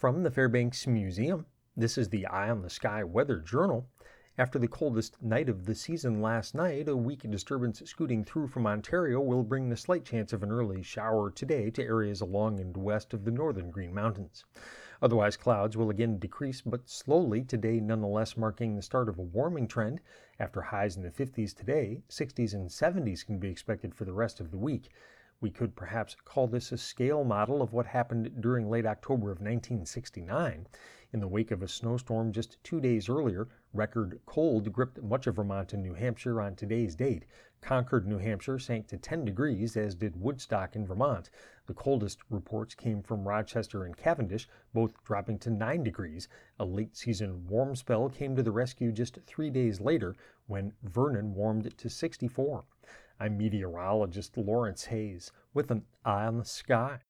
[0.00, 1.44] From the Fairbanks Museum,
[1.76, 3.86] this is the Eye on the Sky Weather Journal.
[4.38, 8.66] After the coldest night of the season last night, a weak disturbance scooting through from
[8.66, 12.78] Ontario will bring the slight chance of an early shower today to areas along and
[12.78, 14.46] west of the northern Green Mountains.
[15.02, 19.68] Otherwise, clouds will again decrease, but slowly today, nonetheless marking the start of a warming
[19.68, 20.00] trend.
[20.38, 24.40] After highs in the 50s today, 60s and 70s can be expected for the rest
[24.40, 24.88] of the week.
[25.42, 29.38] We could perhaps call this a scale model of what happened during late October of
[29.38, 30.66] 1969.
[31.14, 35.36] In the wake of a snowstorm just two days earlier, record cold gripped much of
[35.36, 37.24] Vermont and New Hampshire on today's date.
[37.62, 41.30] Concord, New Hampshire sank to 10 degrees, as did Woodstock in Vermont.
[41.66, 46.28] The coldest reports came from Rochester and Cavendish, both dropping to 9 degrees.
[46.58, 50.14] A late season warm spell came to the rescue just three days later
[50.48, 52.64] when Vernon warmed to 64.
[53.20, 57.00] I'm meteorologist Lawrence Hayes with an eye on the sky.